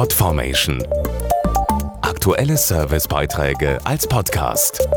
[0.00, 0.82] Podformation.
[2.00, 4.88] Aktuelle Servicebeiträge als Podcast.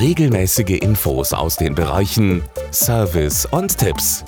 [0.00, 2.42] Regelmäßige Infos aus den Bereichen
[2.72, 4.24] Service und Tipps.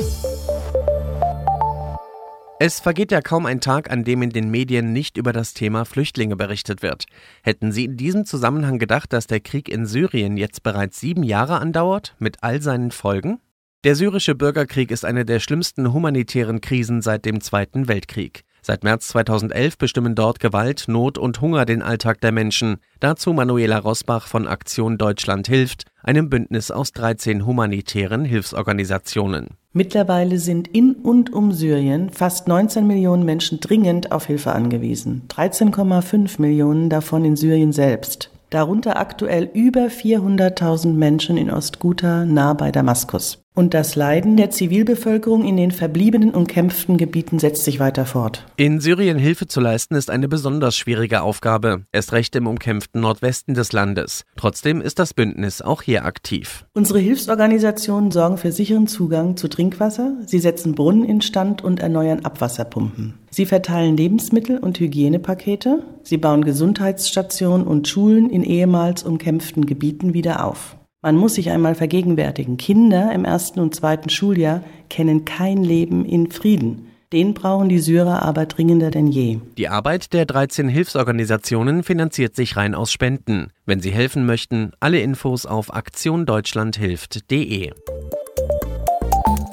[2.61, 5.84] Es vergeht ja kaum ein Tag, an dem in den Medien nicht über das Thema
[5.84, 7.06] Flüchtlinge berichtet wird.
[7.42, 11.58] Hätten Sie in diesem Zusammenhang gedacht, dass der Krieg in Syrien jetzt bereits sieben Jahre
[11.58, 13.40] andauert, mit all seinen Folgen?
[13.83, 18.45] Der syrische Bürgerkrieg ist eine der schlimmsten humanitären Krisen seit dem Zweiten Weltkrieg.
[18.69, 22.77] Seit März 2011 bestimmen dort Gewalt, Not und Hunger den Alltag der Menschen.
[23.01, 29.57] Dazu Manuela Rosbach von Aktion Deutschland hilft, einem Bündnis aus 13 humanitären Hilfsorganisationen.
[29.73, 35.23] Mittlerweile sind in und um Syrien fast 19 Millionen Menschen dringend auf Hilfe angewiesen.
[35.30, 42.71] 13,5 Millionen davon in Syrien selbst darunter aktuell über 400.000 Menschen in Ostguta nah bei
[42.71, 43.43] Damaskus.
[43.59, 48.47] Und das Leiden der Zivilbevölkerung in den verbliebenen umkämpften Gebieten setzt sich weiter fort.
[48.57, 53.55] In Syrien Hilfe zu leisten ist eine besonders schwierige Aufgabe, erst recht im umkämpften Nordwesten
[53.55, 54.23] des Landes.
[54.37, 56.66] Trotzdem ist das Bündnis auch hier aktiv.
[56.73, 63.15] Unsere Hilfsorganisationen sorgen für sicheren Zugang zu Trinkwasser, sie setzen Brunnen instand und erneuern Abwasserpumpen.
[63.29, 70.44] Sie verteilen Lebensmittel und Hygienepakete, sie bauen Gesundheitsstationen und Schulen in ehemals umkämpften Gebieten wieder
[70.44, 70.77] auf.
[71.00, 76.32] Man muss sich einmal vergegenwärtigen, Kinder im ersten und zweiten Schuljahr kennen kein Leben in
[76.32, 76.88] Frieden.
[77.12, 79.38] Den brauchen die Syrer aber dringender denn je.
[79.56, 83.52] Die Arbeit der 13 Hilfsorganisationen finanziert sich rein aus Spenden.
[83.64, 87.70] Wenn Sie helfen möchten, alle Infos auf aktiondeutschlandhilft.de.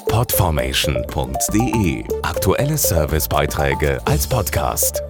[0.09, 5.03] Podformation.de Aktuelle Servicebeiträge als Podcast.